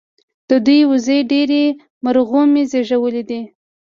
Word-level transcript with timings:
د 0.49 0.51
دوي 0.65 0.81
وزې 0.91 1.19
درې 1.31 1.63
مرغومي 2.03 2.63
زيږولي 2.71 3.23
دي 3.29 3.41